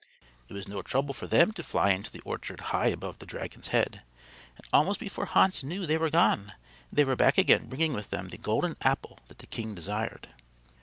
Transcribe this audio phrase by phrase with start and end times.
[0.49, 3.67] It was no trouble for them to fly into the orchard high above the dragon's
[3.67, 4.01] head;
[4.57, 6.53] and almost before Hans knew they were gone
[6.91, 10.29] they were back again bringing with them the golden apple that the king desired.